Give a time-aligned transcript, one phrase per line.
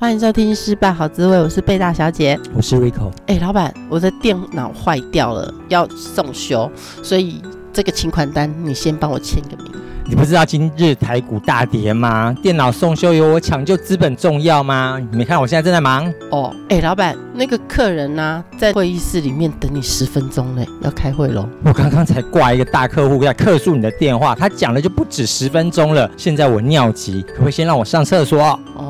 [0.00, 3.10] 欢迎收听《失败好滋味》，我是贝大小姐，我是 Rico。
[3.26, 6.70] 哎，老板，我的电脑坏掉了，要送修，
[7.02, 9.72] 所以这个请款单你先帮我签个名。
[10.04, 12.32] 你不知道今日台股大跌吗？
[12.40, 15.04] 电脑送修有我抢救资本重要吗？
[15.10, 16.54] 你没看我现在正在忙哦。
[16.68, 21.46] 哎，老板，那个客人呢、啊，在会议室里面等你十分钟嘞，要开会喽。
[21.64, 26.08] 我刚刚才挂一个大客户在客诉你的电话，他讲了就不止十分钟了。
[26.16, 28.58] 现在我尿急，可不可以先让我上厕所？
[28.76, 28.87] 哦，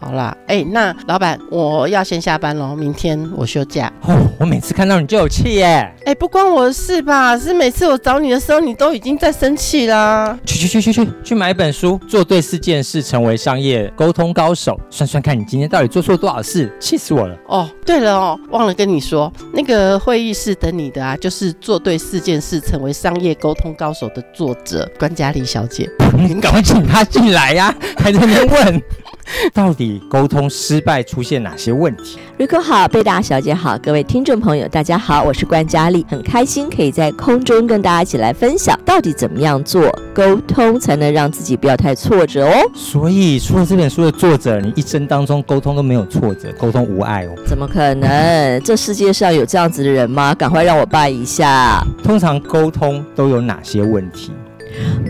[0.00, 3.92] 好啦，哎，那老板，我要先下班喽，明天我休假。
[4.00, 5.94] 哦，我每次看到你就有气耶。
[6.06, 7.38] 哎，不关我的事吧？
[7.38, 10.38] 是每次我找你的时候，你都已经在生气啦。
[10.46, 14.80] 去去去去去，去买一本书，做对四件事，成为商业沟通高手。
[14.88, 17.36] 算算看你今天到底做错多少事，气死我了。
[17.46, 25.86] 哦，对了哦，忘了跟你说，那个会议室等你的啊，就是做对四件事，成为商业沟通高手的作者关嘉丽小姐。
[26.16, 28.82] 你赶快请她进来呀，啊，还在那边问。
[29.54, 42.70] 到底沟通失败出现哪些问题？Rico 好，贝大小姐好，各位听众朋友大家好，我是关佳丽，很开心可以在空中跟大家一起来分享，到底怎么样做沟通才能让自己不要太挫折哦。
[42.74, 47.34] 所以，除了这本书的作者，你一生当中沟通都没有挫折，沟通无碍哦？
[47.46, 48.60] 怎么可能？
[48.62, 50.34] 这世界上有这样子的人吗？
[50.34, 51.84] 赶快让我拜一下。
[52.02, 54.32] 通常沟通都有哪些问题？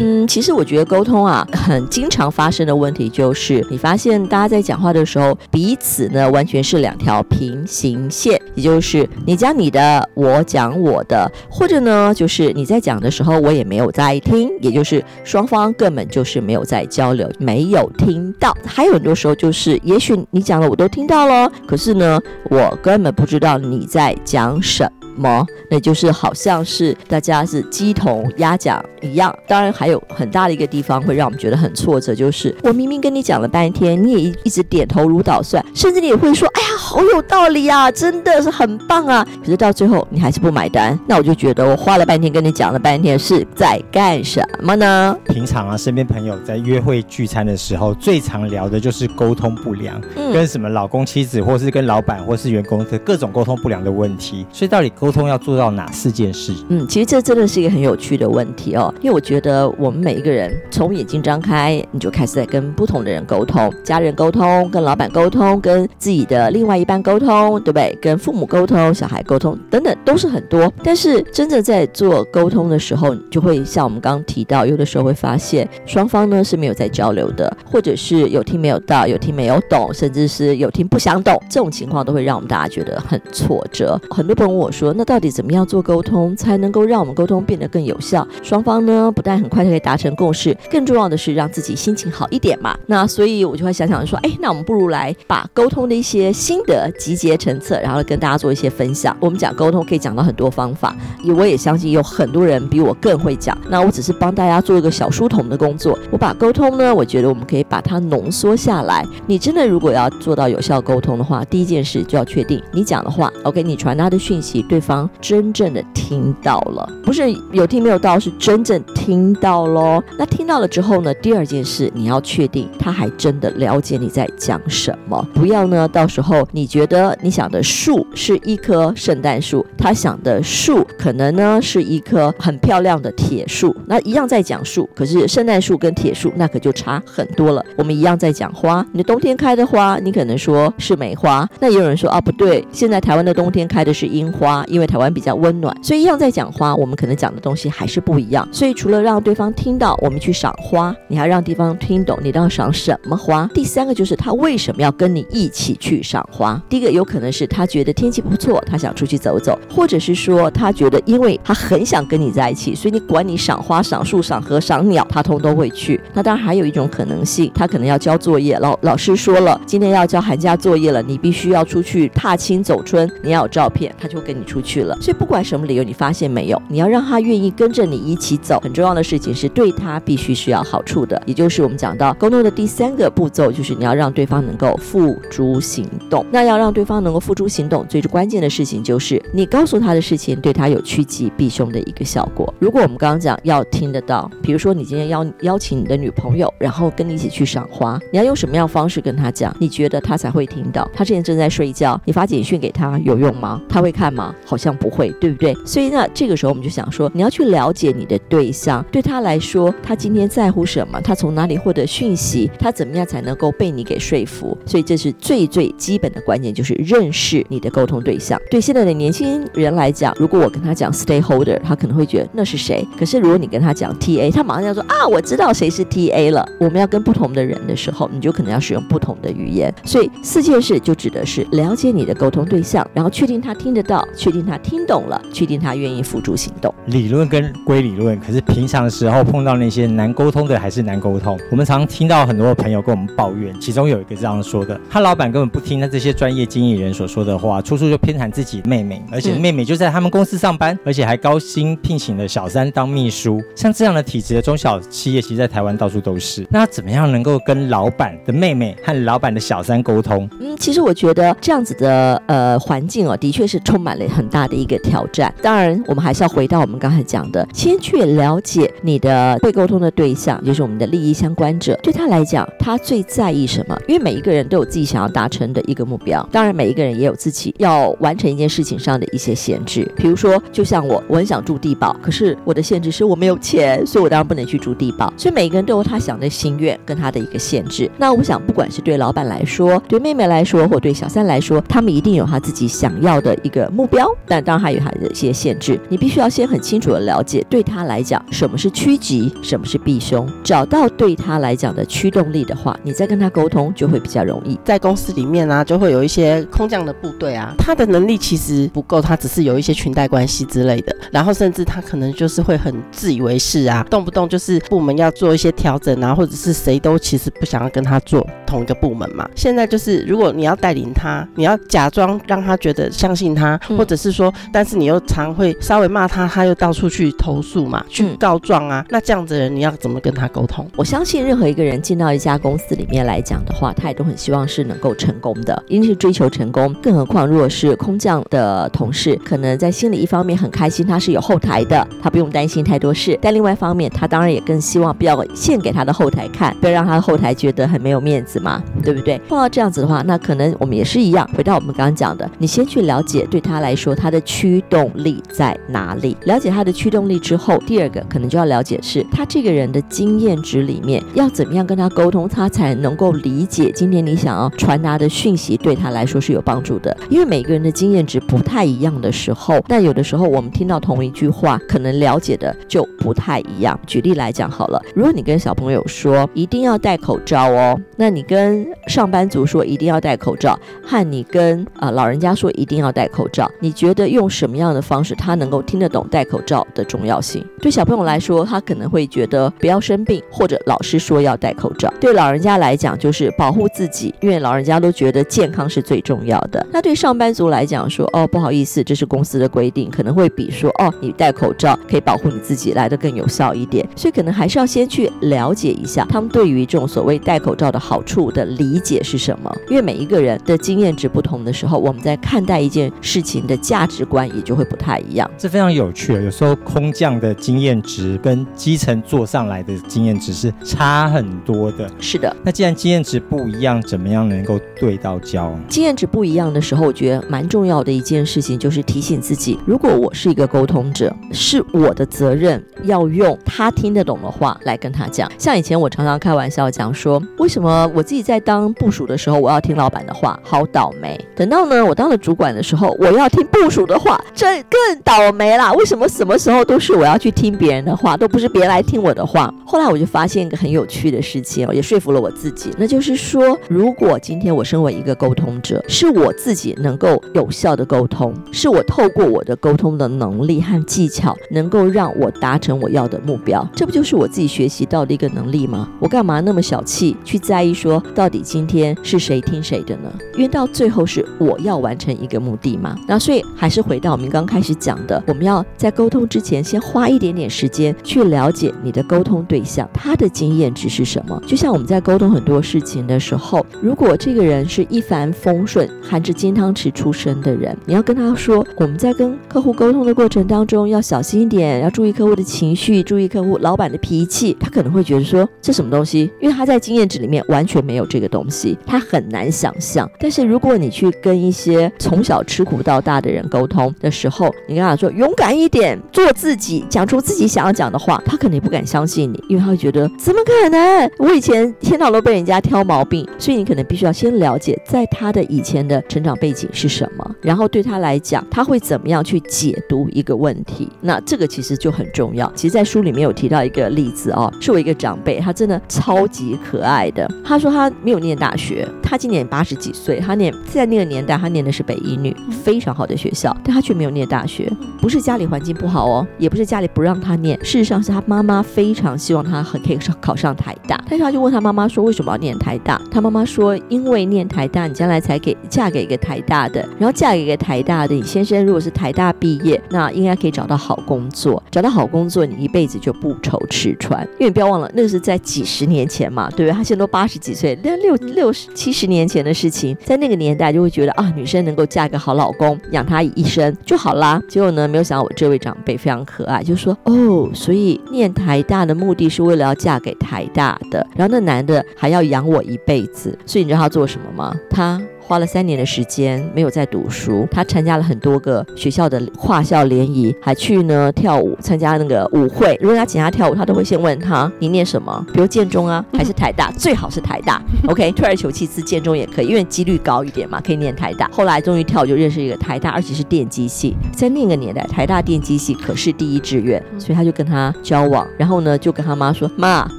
[0.00, 18.56] 嗯，其实我觉得沟通啊，很经常发生的问题就是，你发现大家在讲话的时候，彼此呢完全是两条平行线，也就是你讲你的，我讲我的，或者呢就是你在讲的时候，我也没有在听，也就是双方根本就是没有在交流，没有听到。
[18.64, 25.44] 还有很多时候就是，也许你讲了我都听到了，可是呢，我根本不知道你在讲什么。
[25.70, 29.34] 那就是好像是大家是鸡同鸭讲一样。
[29.46, 45.16] 当然还有很大的一个地方会让我们觉得很挫折，就是我明明跟你讲了半天，你也一一直点头如捣蒜，甚至你也会说：“哎呀，好有道理啊，真的是很棒啊。”可是到最后你还是不买单，那我就觉得我花了半天跟你讲了半天是在干什么呢？
[45.26, 54.46] 平常啊，身边朋友在约会聚餐的时候，最常聊的就是沟通不良，嗯、跟什么老公妻子，或是跟老板或是员工的各种沟通不良的问题。
[54.52, 56.52] 所以到底沟沟通要做到哪四件事？
[56.68, 67.96] 嗯，其实这真的是一个很有趣的问题哦，因为我觉得我们每一个人从眼睛张开，你就开始在跟不同的人沟通，家人沟通，跟老板沟通，跟自己的另外一半沟通，对不对？
[68.02, 70.70] 跟父母沟通，小孩沟通，等等，都是很多。
[70.84, 83.98] 但是真正在做沟通的时候，你就会像我们刚刚提到，有的时候会发现双方呢是没有在交流的，或者是有听没有到，有听没有懂，甚至是有听不想懂，这种情况都会让我们大家觉得很挫折。
[84.10, 88.26] 很多朋友问我说，那到底怎么样做沟通才能够让我们沟通变得更有效？
[88.42, 92.76] 双方呢，不但很快就可以达成共识，更重要的是让自己心情好一点嘛。
[92.86, 99.16] 那所以我就会想想说，哎，那我们不如来把沟通的一些心得集结成册，然后跟大家做一些分享。
[99.20, 103.56] 我们讲沟通可以讲到很多方法，也我也相信有很多人比我更会讲。
[103.68, 105.96] 那我只是帮大家做一个小书童的工作。
[106.10, 109.06] 我把沟通呢，我觉得我们可以把它浓缩下来。
[109.28, 115.08] 你真的如果要做到有效沟通的话，第一件事就要确定你讲的话，OK，你传达的讯息，对方。
[115.20, 120.02] 真正的听到了，不是有听没有到，是真正听到喽。
[120.18, 121.12] 那听到了之后呢？
[121.14, 125.26] 第二件事，你要确定他还真的了解你在讲什么。
[125.34, 133.74] 不要呢，到时候你觉得你想的树是一棵圣诞树，他想的树可能呢是一棵很漂亮的铁树。
[133.86, 137.64] 那一样在讲树，可是圣诞树跟铁树那可就差很多了。
[137.76, 145.08] 我们一样在讲花，你的冬天开的花，你可能说是梅花，那也有人说啊不对，现在台湾的冬天开的是樱花，因为台湾。
[145.18, 148.46] 比较温暖，所以一样在讲花，我们可能讲的东西还是不一样。
[148.52, 153.50] 所以除了让对方听到我们去赏花，你还让对方听懂你要赏什么花。
[153.52, 156.62] 第三个就是他为什么要跟你一起去赏花。
[156.68, 166.00] 第一个有可能是他觉得天气不错，他想出去走走，或者是说他觉得因为他很想跟你在一起，所以你管你赏花、赏树、赏河、赏鸟，他通都会去。
[166.12, 174.96] 那当然还有一种可能性，他可能要交作业，老老师说了，今天要交寒假作业了，你必须要出去踏青走春，你要有照片，他就跟你出出去了。
[175.00, 178.58] 所以不管什么理由，你发现没有，你要让他愿意跟着你一起走。
[178.60, 186.26] 很重要的事情是对他必须是要好处的，也就是我们讲到沟通的第三个步骤，就是你要让对方能够付诸行动。
[186.32, 192.52] 那要让对方能够付诸行动，最关键的事情就是你告诉他的事情对他有趋吉避凶的一个效果。
[192.58, 199.54] 如果我们刚刚讲要听得到，比如说你今天邀邀请你的女朋友，然后跟你一起去赏花，你要用什么样方式跟他讲？
[199.60, 200.88] 你觉得他才会听到？
[200.92, 203.60] 他之前正在睡觉，你发简讯给他有用吗？
[203.68, 204.34] 他会看吗？
[204.48, 205.54] 好像不会，对不对？
[205.66, 210.98] 所以呢，这个时候我们就想说，你要去了解你的对象，对他来说，他今天在乎什么？
[211.02, 212.50] 他从哪里获得讯息？
[212.58, 214.56] 他怎么样才能够被你给说服？
[214.64, 218.40] 所以这是最最基本的关键，就是认识你的沟通对象。
[218.50, 222.82] 对现在的年轻人来讲，如果我跟他讲 stakeholder，他可能会觉得那是谁？
[222.98, 226.48] 可是如果你跟他讲 TA，他马上要说啊，我知道谁是 TA 了。
[226.58, 229.72] 我们要跟不同的人的时候，你就可能要使用不同的语言。
[229.84, 236.72] 所以四件事就指的是了解你的沟通对象，然后确定他听得到，确定他听懂了，确定他愿意付诸行动。
[236.86, 241.38] 理论跟归理论，可是平常的时候碰到那些难沟通的还是难沟通。
[241.50, 253.42] 我们常听到很多朋友跟我们抱怨，其中有一个这样说的：他老板根本不听他这些专业经理人所说的话，处处就偏袒自己妹妹，而且妹妹就在他们公司上班，而且还高薪聘请了小三当秘书。
[253.54, 256.46] 像这样的体质的中小企业，其实在台湾到处都是。
[256.50, 260.28] 那怎么样能够跟老板的妹妹和老板的小三沟通？
[260.40, 265.32] 嗯，其实我觉得这样子的呃环境哦，的确是充满了很大的一个挑战。
[265.42, 271.78] 当然，我们还是要回到我们刚才讲的，先去了解你的被沟通的对象，也就是我们的利益相关者。
[271.82, 273.78] 对他来讲，他最在意什么？
[273.88, 276.26] 因为每一个人都有自己想要达成的一个目标。
[276.30, 279.90] 当然，每一个人也有自己要完成一件事情上的一些限制。
[279.96, 285.12] 比如说，就像我，我很想住地堡，可是我的限制是我没有钱，所以我当然不能去住地堡。
[285.16, 287.90] 所以每一个人都有他想的心愿跟他的一个限制。
[287.96, 295.78] 那我想，不管是对老板来说，对妹妹来说，或对小三来说，他们一定有他自己想要的一个目标，但当然还有他的一些限制。
[295.88, 304.58] 你必须要先很清楚的了解，对他来讲，什么是趋吉，什么是避凶，找到对他来讲的驱动力的话，你再跟他沟通就会比较容易。
[304.64, 319.28] 在公司里面啊，就会有一些空降的部队啊，他的能力其实不够，他只是有一些裙带关系之类的，然后甚至他可能就是会很自以为是啊，动不动就是部门要做一些调整啊，或者是谁都其实不想要跟他做同一个部门嘛。
[319.34, 330.68] 现在就是如果你要带领他，你要假装让他觉得相信他，或者是说，但是你又常会稍微骂他，他又到处去投诉嘛，去告状啊，那这样子的人你要怎么跟他沟通？
[330.76, 336.74] 我相信任何一个人进到一家公司里面来讲的话，他也都很希望是能够成功的，一定是追求成功。
[336.82, 349.18] 更何况如果是空降的同事，可能在心理一方面很开心，他是有后台的，他不用担心太多事；但另外一方面，他当然也更希望不要献给他的后台看，不要让他的后台觉得很没有面子嘛，对不对？
[349.28, 351.28] 碰到这样子的话，那可能我们也是一样。
[351.36, 366.96] 回到我们刚刚讲的，你先去了解对他来说他的驱动力在哪里，了解他的驱动力之后，第二个可能就要了解是他这个人的经验值里面要怎么样跟他沟通，他才能够理解今天你想要传达的讯息对他来说是有帮助的。
[367.10, 373.78] 因为每个人的经验值不太一样的时候，但有的时候我们听到同一句话，可能了解的就不太一样。
[373.86, 387.42] 举例来讲好了，如果你跟小朋友说一定要戴口罩哦，那你跟上班族说一定要戴口罩，和你跟啊、老人家说一定要戴口罩，你觉觉得用什么样的方式他能够听得懂戴口罩的重要性？
[387.58, 391.90] 对小朋友来说，他可能会觉得不要生病，或者老师说要戴口罩。
[391.98, 396.64] 对老人家来讲，就是保护自己，因为老人家都觉得健康是最重要的。
[396.70, 403.88] 那对上班族来讲说，哦不好意思，这是公司的规定，可能会比说哦你戴口罩可以保护你自己来得更有效一点。
[403.96, 415.30] 所以可能还是要先去了解一下他们对于这种所谓戴口罩的好处的理解是什么，因为每一个人的经验值不同的时候，我们在看待一件事情的价值观也就会不太一样。
[415.36, 421.86] 这非常有趣，有时候空降的经验值跟基层做上来的经验值是差很多的。
[422.00, 425.54] 是的，那既然经验值不一样，怎么样能够对到焦？
[425.68, 435.30] 经验值不一样的时候，我觉得蛮重要的一件事情就是提醒自己，如果我是一个沟通者，是我的责任要用他听得懂的话来跟他讲。
[435.36, 441.22] 像以前我常常开玩笑讲说，为什么我自己在当部署的时候，我要听老板的话，好倒霉。
[441.36, 445.72] 等到呢，我当了主管的时候，我要听部署的话，这更倒霉啦。
[445.74, 449.52] 为什么什么时候都是我要去听别人的话，都不是别人来听我的话？
[449.66, 465.88] 后来我就发现一个很有趣的事情，也说服了我自己，那就是说，如果今天我身为一个沟通者，是我自己能够有效的沟通，是我透过我的沟通的能力和技巧，能够让我达成我要的目标，这不就是我自己学习到的一个能力吗？
[466.00, 470.12] 我干嘛那么小气去在意说到底今天是谁听谁的呢？
[470.34, 472.96] 因为到最后是我要完成一个目的嘛。
[473.06, 481.40] 那所以还是回到我们刚开始讲的，我们要在沟通之前先花一点点时间去了解你的沟通对象，他的经验值是什么。
[481.46, 496.30] 就像我们在沟通很多事情的时候，如果这个人是一帆风顺、含着金汤匙出生的人，你要跟他说，我们在跟客户沟通的过程当中要小心一点，要注意客户的情绪，注意客户老板的脾气，他可能会觉得说，这什么东西？
[496.40, 500.08] 因为他在经验值里面完全没有这个东西，他很难想象。
[500.20, 511.10] 但是如果你去跟一些从小吃苦到大的人沟通的时候，你跟他说勇敢一点，做自己，讲出自己想要讲的话，他可能也不敢相信你，因为他会觉得怎么可能？
[511.18, 520.88] 我以前天天都被人家挑毛病，所以你可能必须要先了解，在他的以前的成长背景是什么，然后对他来讲，他会怎么样去解读一个问题。
[521.00, 522.50] 那这个其实就很重要。
[522.54, 527.28] 其实，在书里面有提到一个例子哦，是我一个长辈，他真的超级可爱的。
[527.44, 534.70] 他说他没有念大学，他今年八十几岁，他念在那个年代，他念的是北医女，非常好的学学校，但他却没有念大学。
[535.00, 541.00] 不是家里环境不好哦，也不是家里不让他念，事实上是他妈妈非常希望他很可以考上台大。
[541.08, 543.00] 但是他就问他妈妈说，为什么要念台大？
[543.10, 554.22] 他妈妈说，因为念台大，你将来才给嫁给一个台大的，然后嫁给一个台大的，你先生如果是台大毕业，那应该可以找到好工作，找到好工作，你一辈子就不愁吃穿。
[554.38, 556.72] 因为你不要忘了，那个是在几十年前嘛，对不对？
[556.72, 564.40] 他现在都八十几岁，那六六十七十年前的事情，在那个年代就会觉得啊，女生能够嫁个好老公，养他她一生就好啦。
[564.48, 574.54] 结果呢，没有想到我这位长辈非常可爱，就说哦，所以念台大的目的是为了要嫁给台大的，然后那男的还要养我一辈子，所以你知道他做什么吗？
[574.70, 575.00] 他。
[575.28, 582.78] 花了三年的时间没有在读书，他参加了很多个学校的跨校联谊，还去呢跳舞，参加那个舞会。
[582.80, 587.62] 如果他请他跳舞，他都会先问他你念什么，比如建中啊，还是台大，最好是台大。
[587.88, 591.28] OK，退而求其次，建中也可以，因为几率高一点嘛，可以念台大。
[591.30, 599.86] 后来终于跳舞就认识一个台大，而且是电机系，在那个年代，台大电机系可是第一志愿，所以他就跟他交往，然后呢就跟他妈说：“妈，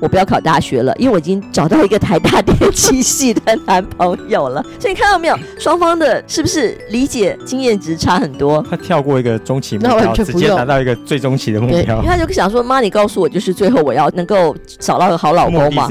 [0.00, 5.15] 我不要考大学了，因为我已经找到一个台大电机系的男朋友了。”所以你看到。
[5.18, 8.64] 没有，双方的是不是理解经验值差很多？
[8.70, 11.96] 他跳过一个中期目标，直接达到一个最终期的目标。
[11.96, 15.88] 因为他就想说：“妈，你告诉我，就是最后我要能够找到个好老公嘛？”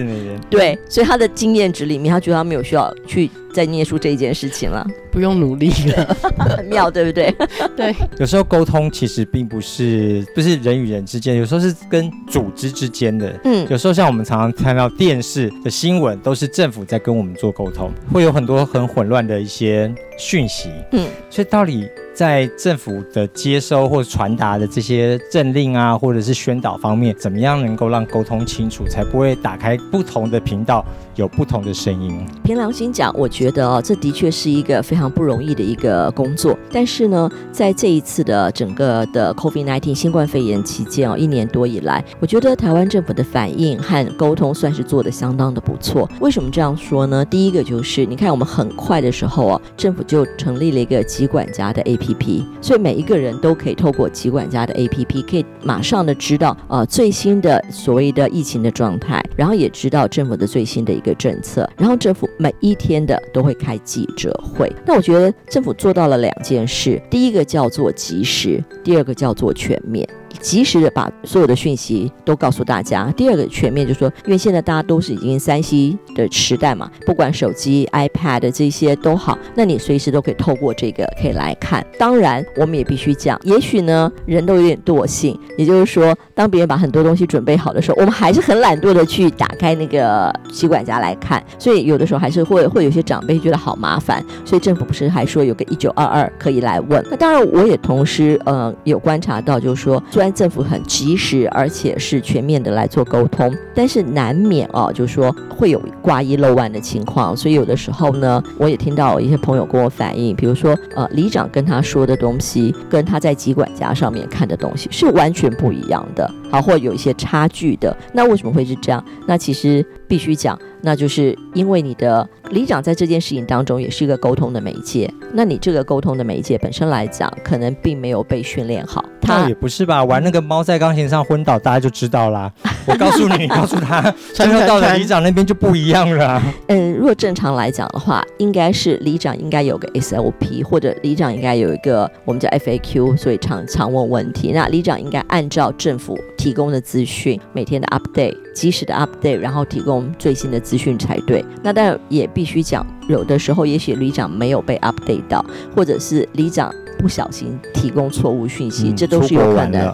[0.49, 7.33] 对，所以他的经验值里面，他觉得他没有需要去再念书这一件事情了， 不用努力了，很妙，对不对？
[7.75, 7.95] 对。
[8.19, 13.33] 有时候沟通其实并不是不是人与人之间，有时候是跟组织之间的。
[13.45, 20.69] 嗯，有时候像我们常常看到电视的新闻，都是政府在跟我们做沟通，会有很多很混乱的一些讯息。
[20.91, 21.87] 嗯，所以到底。
[22.15, 30.85] 在政府的接收或传达的这些政令啊，或者是宣导方面，怎么样能够让沟通清楚，才不会打开不同的频道，
[31.15, 32.25] 有不同的声音？
[32.43, 36.57] 凭良心讲，我觉得哦，这的确是一个非常不容易的一个工作。
[36.71, 46.09] 但是呢，在这一次的整个的 COVID-19 新冠肺炎期间哦，一年多以来，我觉得台湾政府的反应和沟通算是做得相当的不错。
[46.19, 47.23] 为什么这样说呢？
[47.25, 52.43] 第一个就是，你看我们很快的时候哦，政府就成立了一个疾管家的 APP。
[52.61, 64.71] 所以每一个人都可以透过疾管家的 APP，可以马上的知道呃最新的所谓的疫情的状态，然后也知道政府的最新的一个政策，然后政府每一天的都会开记者会。
[64.85, 70.07] 那我觉得政府做到了两件事，第一个叫做及时，第二个叫做全面。
[70.39, 73.11] 及时的把所有的讯息都告诉大家。
[73.15, 81.85] 第二个全面就是说，因为现在大家都是已经三 C 的时代嘛，不管手机、iPad 这些都好，那你随时都可以透过这个可以来看。
[81.97, 91.43] 当然，我们也必须讲，也许呢人都有点惰性，也就是说，当别人把很多东西准备好的时候，我们还是很懒惰的去打开那个机管家来看。
[91.57, 97.03] 所以有的时候还是会会有些长辈觉得好麻烦，所以政府不是还说有个一九二二可以来问？
[97.09, 117.95] 那当然，我也同时呃有观察到，就是说然政府很及时，而且是全面的来做沟通，但是难免啊，就是说会有挂一漏万的情况，所以有的时候呢，我也听到一些朋友跟我反映，比如说呃，里长跟他说的东西，跟他在疾管家上面看的东西是完全不一样的，好，或有一些差距的。
[118.13, 119.03] 那为什么会是这样？
[119.27, 129.05] 那其实必须讲，那就是因为你的里长在这件事情当中也是一个沟通的媒介，那你这个沟通的媒介本身来讲，可能并没有被训练好。
[129.27, 130.03] 那也不是吧？
[130.03, 132.51] 玩那个猫在钢琴上昏倒，大家就知道啦。
[132.85, 136.41] 我告诉你，你告诉他， 最后到了里长那边就不一样了。
[136.67, 144.51] 嗯，如果正常来讲的话，应该是里长应该有个 SOP，或者里长应该有一个我们叫 FAQ，所以常常问问题。
[144.53, 151.43] 那里长应该按照政府提供的资讯，每天的 update，及时的 update，然后提供最新的资讯才对。
[151.63, 155.43] 那但也必须讲，有的时候也许里长没有被 update 到，
[155.75, 156.73] 或者是里长。
[157.05, 159.93] 不小心提供错误讯息，嗯、这都是有可能。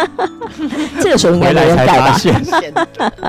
[1.00, 2.14] 这个时候应该没人改吧？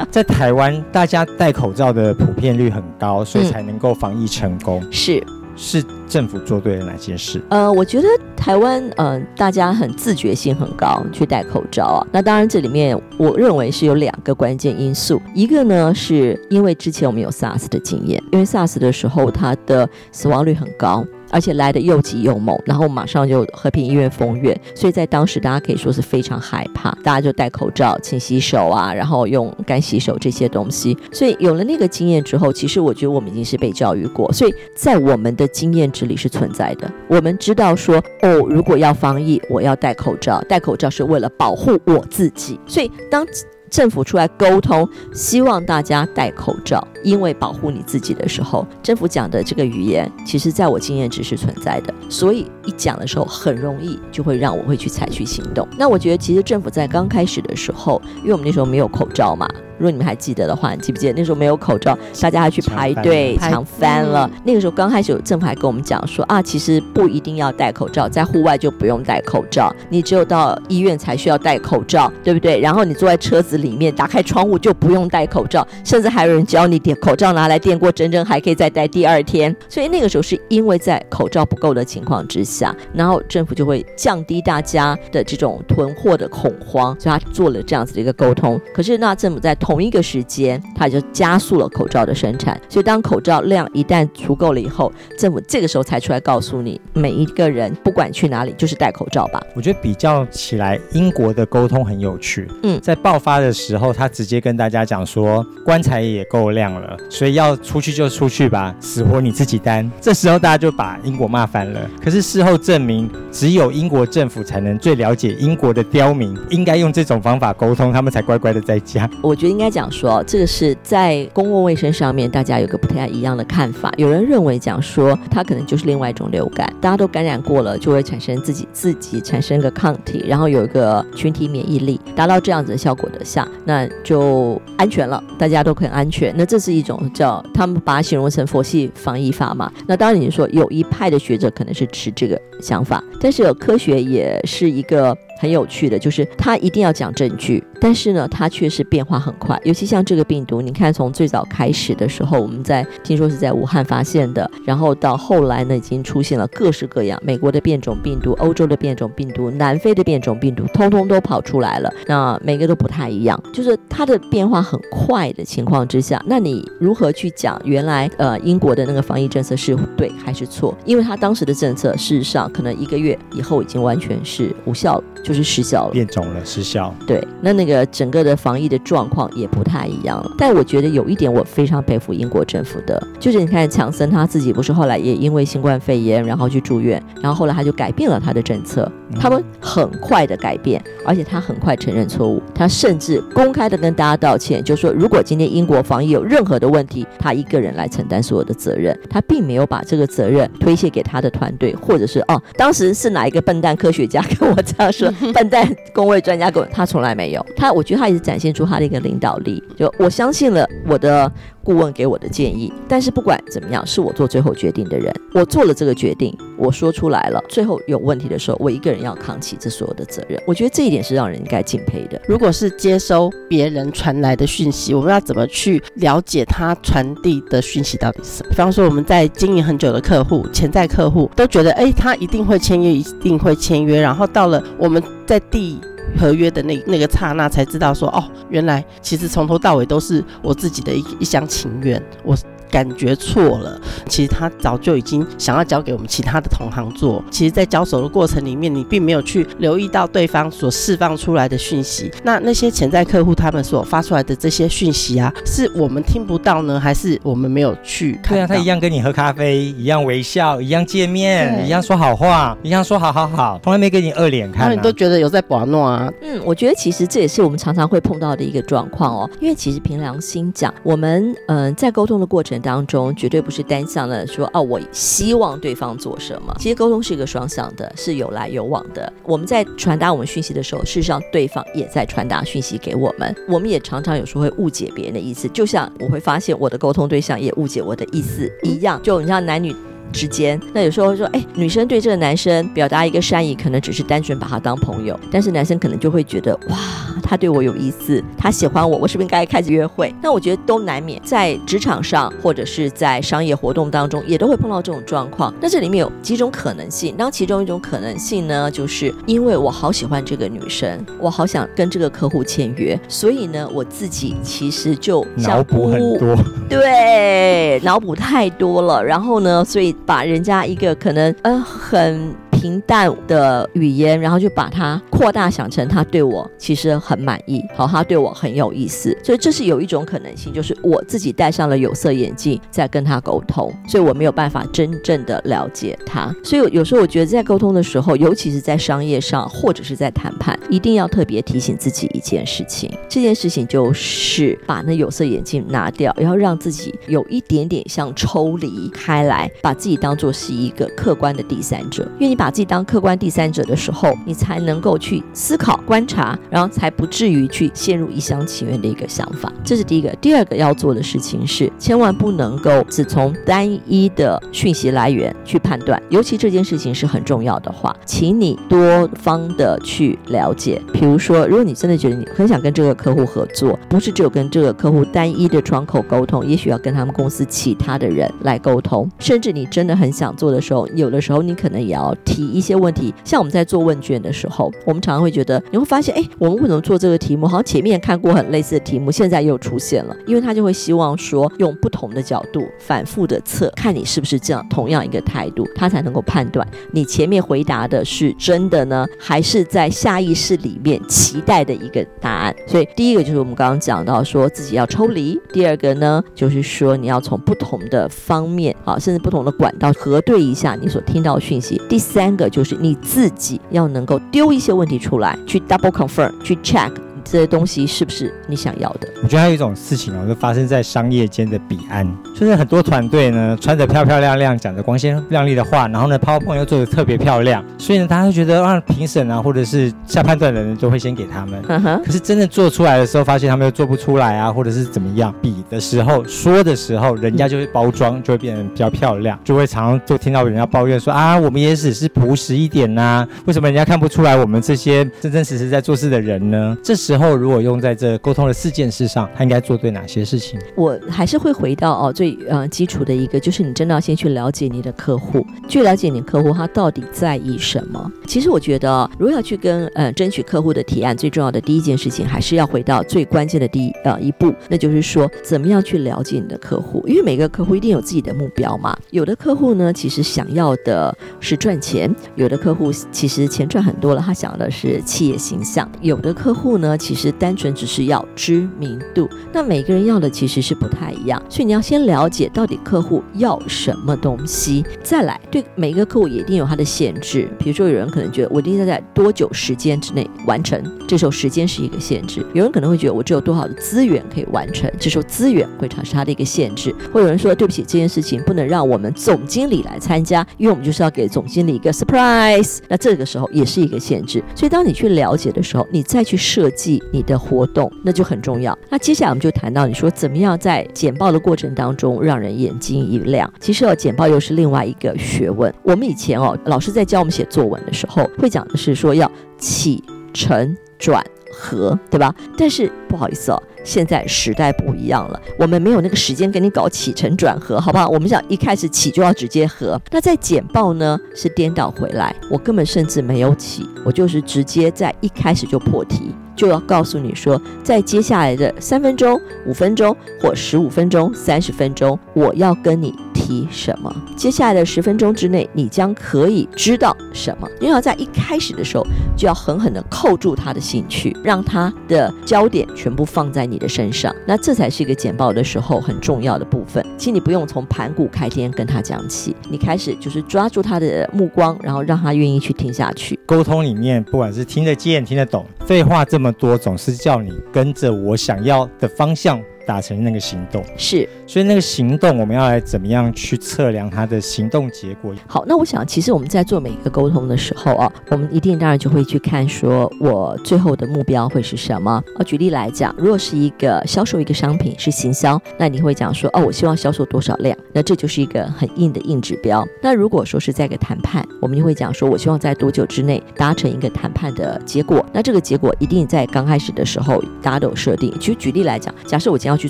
[0.12, 4.81] 在台湾，大家戴口罩的普遍率很高，所以才能够防疫成功。
[4.84, 5.24] 嗯、是。
[5.57, 7.41] 是政府做对了哪件事？
[7.48, 12.07] 呃，我觉得台湾，嗯、呃，大家很自觉性很高，去戴口罩啊。
[12.12, 15.22] 那当然，这里面我认为是有两个关键因素。
[15.34, 21.05] 一个呢，是因为之前我们有 SARS 的经验，因为 SARS 的时候，它的死亡率很高。
[21.35, 30.97] 而且来的又急又猛，然后马上就和平医院封院，所以在当时大家可以说是非常害怕，大家就戴口罩、勤洗手啊，然后用干洗手这些东西。
[31.11, 36.89] 所以有了那个经验之后，其实我觉得我们已经是被教育过，所以在我们的经验值里是存在的。
[37.09, 42.57] 我们知道说，哦，如果要防疫，我要戴口罩，戴口罩是为了保护我自己。
[42.65, 43.27] 所以当
[43.75, 55.67] 政府出来沟通，希望大家戴口罩，因为保护你自己的时候，政府讲的这个语言，其实在我经验只是存在的，所以一讲的时候，很容易就会让我会去采取行动。
[55.77, 59.46] 那我觉得，其实政府在刚开始的时候，因为我们那时候没有口罩嘛。
[59.77, 64.29] 如果你们还记得的话，你记不记得那时候没有口罩，大家还去排队抢翻了。
[64.44, 72.60] 那个时候刚开始，有政府还跟我们讲说啊，其实不一定要戴口罩，在户外就不用戴口罩，你只有到医院才需要戴口罩，对不对？
[72.60, 79.55] 然后你坐在车子里面，打开窗户就不用戴口罩，甚至还有人教你点口罩拿来垫过针针，还可以再戴第二天。
[79.67, 88.60] 所以那个时候是因为在口罩不够的情况之下，然后政府就会降低大家的这种囤货的恐慌，所以他做了这样子的一个沟通。
[88.74, 92.55] 可是那政府在同一个时间，它就加速了口罩的生产。
[92.69, 99.41] 所以，当口罩量一旦足够了以后，政府这个时候才出来告诉你，每一个人不管去哪里，就是戴口罩吧。
[99.55, 102.48] 我觉得比较起来，英国的沟通很有趣。
[102.62, 109.91] 嗯，在爆发的时候，他直接跟大家讲说，棺材也够亮了，所以要出去就出去吧，死活你自己担。
[110.00, 111.89] 这时候大家就把英国骂翻了。
[112.03, 119.10] 可是事后证明，只有英国政府才能最了解英国的刁民，应该用这种方法沟通，他们才乖乖的在家。
[119.24, 119.85] 我觉得应该讲。
[119.95, 123.93] 说这个是在公共卫生上面，大家有个不太一样的看法。
[123.95, 136.33] 有人认为讲说它可能就是另外一种流感，大家都感染过了，就会产生自己自己产生个抗体，然后有一个群体免疫力，达到这样子的效果的下，那就安全了，大家都很安全。
[136.35, 139.72] 那这是一种叫他们把它形容成佛系防疫法嘛？
[139.87, 145.15] 那当然你说有一派的学者可能是持这个想法，但是有科学也是一个。
[145.37, 149.59] 很有趣的，就是他一定要讲证据，但是呢，他确实变化很快。
[149.63, 161.93] 尤其像这个病毒，你看从最早开始的时候，我们在听说是在武汉发现的，然后到后来呢，已经出现了各式各样，美国的变种病毒、欧洲的变种病毒、南非的变种病毒，通通都跑出来了。
[162.07, 170.75] 那每个都不太一样，就是它的变化很快的情况之下，那你如何去讲原来呃英国的那个防疫政策是对还是错？
[170.85, 175.03] 因为他当时的政策事实上可能一个月以后已经完全是无效了。
[175.25, 176.94] 就是失效了，变种了，失效。
[177.07, 180.31] 对，那那个整个的防疫的状况也不太一样了。
[180.38, 205.11] 但我觉得有一点我非常佩服英国政府的，就是你看强森他自己不是后来也因为新冠肺炎然后去住院，然后后来他就改变了他的政策，他们很快的改变，而且他很快承认错误，他甚至公开的跟大家道歉，就说如果今天英国防疫有任何的问题，他一个人来承担所有的责任，他并没有把这个责任推卸给他的团队，或者是哦，当时是哪一个笨蛋科学家跟我这样说。
[205.33, 207.45] 笨蛋工位专家，跟他从来没有。
[207.55, 209.63] 他，我觉得他也是展现出他的一个领导力。
[209.77, 211.31] 就我相信了我的
[211.65, 215.11] 顾问给我的建议，但是不管怎么样，是我做最后决定的人。
[215.33, 217.43] 我做了这个决定，我说出来了。
[217.49, 220.39] 最后有问题的时候，我一个人要扛起这所有的责任。
[220.45, 222.21] 我觉得这一点是让人应该敬佩的。
[222.27, 228.49] 如果是接收别人传来的讯息，我们要怎么去了解他传递的讯息到底是什么？
[228.51, 235.79] 比方说，我们在经营很久的客户、潜在客户都觉得，哎，他一定会签约，一定会签约，然后到了我们在第
[236.18, 242.01] 合约的那那个刹那，才知道说，哦，原来其实从头到尾都是我自己的一一厢情愿。
[242.24, 242.35] 我。
[242.75, 247.24] 感觉错了，其实他早就已经想要交给我们其他的同行做。
[247.31, 252.11] 其实，在交手的过程里面，你并没有去留意到对方所释放出来的讯息。
[252.22, 258.35] 那那些潜在客户他们所发出来的这些讯息啊，是我们听不到呢，还是我们没有去看？
[258.35, 264.68] 对啊，他一样跟你喝咖啡，一样微笑，一样见面，一样说好话，一样说好好好，从来没给你二脸看、啊。
[264.68, 266.11] 那你都觉得有在玩弄啊？
[266.22, 269.29] 嗯，我觉得其实这也是我们常常会碰到的一个状况哦。
[269.40, 276.53] 因为其实凭良心讲，我们嗯、呃、在沟通的过程当中，绝对不是单向的说哦，我希望对方做什么。
[276.59, 279.13] 其实沟通是一个双向的，是有来有往的。
[279.23, 283.33] 我们在传达我们讯息的时候，事实上对方也在传达讯息给我们。
[283.47, 288.99] 我们也常常有时候会误解别人的意思，就像我会发现我的沟通对象也误解我的意思一样。
[289.03, 289.75] 就你像男女。
[290.11, 296.77] 之间，那有时候说，哎，女生对这个男生表达一个善意，可能只是单纯把他当朋友，但是男生可能就会觉得，哇，
[297.22, 300.13] 他对我有意思，他喜欢我，我是不是应该开始约会？
[300.22, 305.53] 那我觉得都难免，在职场上或者是在商业活动当中，也都会碰到这种状况。
[305.61, 316.37] 那这里面有几种可能性，当其中一种可能性呢，就是因为我好喜欢这个女生，我好想跟这个客户签约，所以呢，我自己其实就脑补很多，
[316.70, 319.95] 对，脑补太多了，然后呢，所以。
[320.05, 322.36] 把人家一个可能嗯、很。
[322.65, 336.35] 平淡的语言，然后就把它扩大，想成他对我其实很满意，好，他对我很有意思，所以这是有一种可能性，就是我自己戴上了有色眼镜在跟他沟通，所以我没有办法真正的了解他。
[336.43, 359.51] 所以有时候我觉得在沟通的时候，尤其是在商业上或者是在谈判，一定要特别提醒自己一件事情，这件事情就是把那有色眼镜拿掉，然后让自己有一点点像抽离开来，把自己当做是一个客观的第三者，因为你把自己当客观第三者的时候，你才能够去思考、观察，然后才不至于去陷入一厢情愿的一个想法。
[359.61, 360.07] 这是第一个。
[360.22, 370.81] 第二个要做的事情是，千万不能够只从单一的讯息来源去判断，尤其这件事情是很重要的话，请你多方的去了解。
[370.94, 382.45] 比如说，如果你真的觉得你很想跟这个客户合作，不是只有跟这个客户单一的窗口沟通，也许要跟他们公司其他的人来沟通，甚至你真的很想做的时候，有的时候你可能也要提。
[382.48, 387.48] 一些问题，像我们在做问卷的时候，我们常常会觉得，你会发现，哎，我们为什么做这个题目？
[387.48, 390.16] 好像前面看过很类似的题目，现在又出现了。
[390.25, 402.55] 因为他就会希望说，用不同的角度反复的测，看你是不是这样同样一个态度，他才能够判断你前面回答的是真的呢，还是在下意识里面期待的一个答案。
[402.68, 411.81] 所以第一个就是我们刚刚讲到说自己要抽离，第二个呢，就是说你要从不同的方面啊，甚至不同的管道核对一下你所听到的讯息。
[411.90, 412.25] 第三。
[412.25, 416.92] 三个就是你自己要能够丢一些问题出来，去 double confirm，去 check。
[417.25, 419.07] 这些东西是不是你想要的？
[419.24, 431.61] 我觉得还有一种事情哦，就发生在商业间的彼岸，就是很多团队呢，穿着漂漂亮亮，讲着光鲜亮丽的话，然后呢，PowerPoint 又做的特别漂亮，所以呢，大家会觉得啊，评审啊，或者是下判断的人都会先给他们。
[431.68, 432.01] 嗯哼。
[432.05, 435.33] 可是真的做出来的时候，发现他们又做不出来啊，或者是怎么样？
[435.42, 446.77] 比的时候，说的时候，人家就会包装，就会变得比较漂亮，就会常常就听到人家抱怨说啊，我们也只是朴实一点呐、啊，为什么人家看不出来我们这些真真实实在做事的人呢？
[446.83, 447.25] 这时候。
[447.25, 450.59] 后，如果用在这沟通的四件事上，他应该做对哪些事情？
[450.75, 458.11] 我还是会回到哦，最呃基础的一个，就是你真的要先去了解你的客户，去了解你客户他到底在意什么。
[458.27, 467.03] 其实我觉得，如果要去跟呃争取客户的提案，最重要的第一件事情，还是要回到最关键的第一呃一步，那就是说，怎么样去了解你的客户？
[467.07, 468.95] 因为每个客户一定有自己的目标嘛。
[469.09, 487.48] 有的客户呢，其实想要的是赚钱；有的客户其实钱赚很多了，他想要的是企业形象；有的客户呢，其实单纯只是要知名度，那每个人要的其实是不太一样，所以你要先了解到底客户要什么东西，再来对每一个客户也一定有他的限制。
[487.59, 496.91] 比如说，有人可能觉得我一定要在多久时间之内完成，这时候时间是一个限制；有人可能会觉得我只有多少的资源可以完成，这时候资源会产生他的一个限制。
[497.13, 504.44] 会有人说，对不起，这件事情不能让我们总经理来参加，因为我们就是要给总经理一个 surprise，那这个时候也是一个限制。
[504.55, 508.77] 所以当你去了解的时候，你再去设计你的活动那就很重要。
[508.90, 513.51] 那接下来我们就谈到你说怎么样在简报的过程当中让人眼睛一亮。
[513.60, 515.74] 其实哦，简报又是另外一个学问。
[515.84, 520.03] 我们以前哦，老师在教我们写作文的时候，会讲的是说要起
[520.34, 522.34] 承转合，对吧？
[522.58, 528.08] 但是不好意思哦，现在时代不一样了，我们没有那个时间给你搞起承转合，好不好？
[528.10, 530.00] 我们想一开始起就要直接合。
[530.12, 536.36] 那在简报呢是颠倒回来，我根本甚至没有起，我就是直接在一开始就破题。
[536.55, 544.13] 就要告诉你说，在接下来的三分钟、五分钟或十五分钟、三十分钟，我要跟你提什么？
[544.35, 547.68] 接下来的十分钟之内，你将可以知道什么？
[547.79, 549.05] 你要在一开始的时候
[549.37, 554.33] 就要狠狠地扣住他的兴趣，让他的焦点全部放在你的身上。
[554.48, 557.05] 那这才是一个简报的时候很重要的部分。
[557.18, 563.39] 请你不用从盘古开天跟他讲起，你开始就是抓住他的目光，然后让他愿意去听下去。
[563.46, 569.61] 沟通里面，不管是听得见、听得懂，废话这么多，总是叫你跟着我想要的方向。
[569.85, 575.33] 达成那个行动是，所以那个行动我们要来怎么样去测量他的行动结果？
[575.48, 582.43] 好，那我想其实我们在做每一个沟通的时候啊，我们一定当然就会去看说我最后的目标会是什么啊？
[582.43, 589.85] 举例来讲，如果是一个销售一个商品是行销，那你会讲说哦，我希望销售多少量，那这就是一个很硬的硬指标。
[590.01, 598.33] 那如果说是在一个谈判，我们就会讲说我希望在多久之内达成一个谈判的结果，那这个结果一定在刚开始的时候大家都有设定。
[598.39, 599.90] 其实举例来讲，假设我今天要去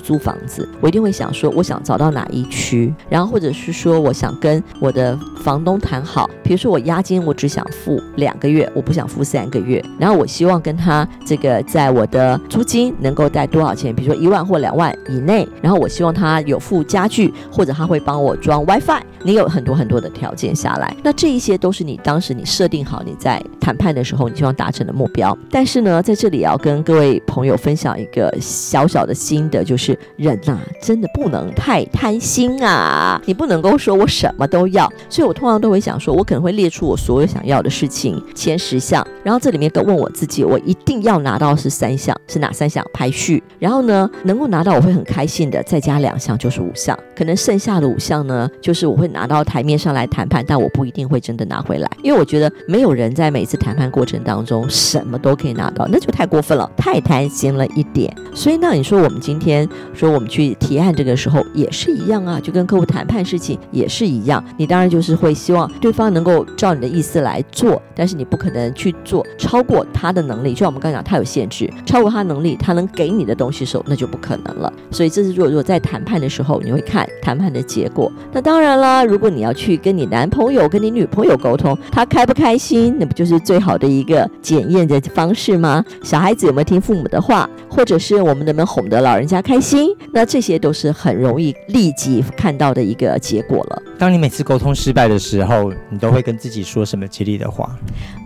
[0.00, 29.98] 租房子，我一定会想说，我想找到哪一区，然后或者是说，我想跟我的房东谈好，比如说我押金我只想付两个月，我不想付三个月，然后我希望跟他这个在我的租金能够贷多少钱，比如说一万或两万以内，然后我希望他有付家具，或者他会帮我装 WiFi，你有很多很多的条件下来，那这一些都是你当时你设定好你在谈判的时候你希望达成的目标，但是呢，在这里要跟各位朋友分享一个小小的心得，就就是。
[30.16, 33.20] 人呐、真的不能太贪心啊！
[33.26, 42.82] 你不能够说我什么都要，所以我通常都会想说，我可能会列出我所有想要的事情，前十项，然后这里面都问我自己，我一定要拿到是三项，是哪三项？
[42.94, 58.14] 排序，然后呢，能够拿到我会很开心的，再加两项就是五项，可能剩下的五项呢，就是我会拿到台面上来谈判，但我不一定会真的拿回来，因为我觉得没有人在每次谈判过程当中什么都可以拿到，那就太过分了，太贪心了一点。
[58.34, 60.16] 所以呢，你说我们今天说。
[60.16, 64.42] 我们去提案这个时候也是一样啊，就跟客户谈判事情也是一样。
[64.56, 70.54] 你当然就是会希望对方能够照你的意思来做，但是你不可能去做超过他的能力。
[70.54, 74.72] 就像我们刚刚讲，他有限制，超过他能力，他能给你的东西的时候，那就不可能了。
[74.90, 78.10] 所以这是如果如果在谈判的时候，你会看谈判的结果。
[78.32, 85.84] 那当然了，如果你要去跟你男朋友、跟你女朋友沟通，他开不开心，那不就是最好的一个检验的方式吗？
[86.02, 89.96] 小孩子有没有听父母的话，或者是我们能不能哄得老人家开开心？
[90.12, 93.82] 那这些都是很容易立即看到的一个结果了。
[93.98, 97.74] 当你每次沟通失败的时候，你都会跟自己说什么激励的话？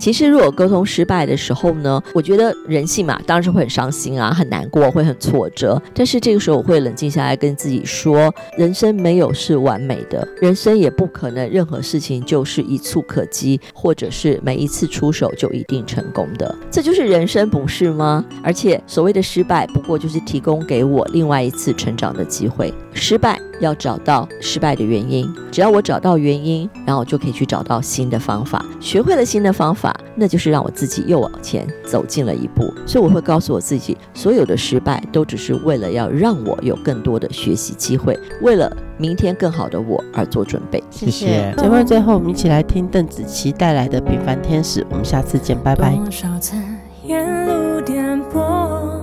[0.00, 5.80] 其实，如果沟通失败的时候呢，我觉得人性嘛，当然是会很伤心啊，很难过，会很挫折。
[5.92, 16.52] 但是这个时候，我会冷静下来，跟自己说：人生没有是完美的，人生也不可能任何事情就是一蹴可及，或者是每一次出手就一定成功的。
[16.70, 18.24] 这就是人生，不是吗？
[18.42, 22.72] 而且，所谓的失败，不过就是提供给我另外一次成长的机会。
[22.92, 25.30] 失败要找到失败的原因。
[25.61, 28.64] 只要我找到原因，然后我就可以去找到新的方法。
[28.81, 32.73] 学会了新的方法，那就是让我自己又往前走近了一步。
[32.87, 40.83] 所以我会告诉我自己，所有的失败都只是为了要让我有更多的学习机会，为了明天更好的我而做准备。
[40.88, 41.55] 谢谢。
[41.59, 44.81] 节目最后，我们一起来听邓紫棋带来的《平凡天使》。
[44.88, 45.94] 我们下次见，拜拜。
[45.94, 46.57] 多少次
[47.05, 48.99] 沿路颠簸，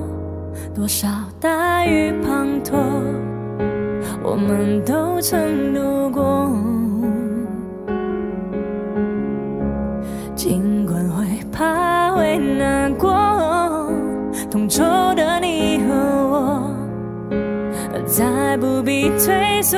[0.73, 1.07] 多少
[1.39, 3.26] 大雨滂沱。
[4.29, 6.51] 我们都曾度过，
[10.35, 13.09] 尽管会怕会难过，
[14.51, 14.83] 同桌
[15.15, 15.93] 的你和
[16.29, 16.69] 我，
[18.05, 19.77] 再不必退缩。